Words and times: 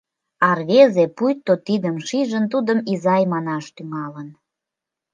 А 0.47 0.49
рвезе 0.57 1.05
пуйто 1.17 1.53
тидым 1.67 1.95
шижын, 2.07 2.45
тудым 2.53 2.79
изай 2.91 3.23
манаш 3.33 3.65
тӱҥалын. 3.75 4.29